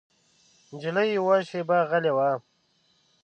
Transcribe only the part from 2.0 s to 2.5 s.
وه.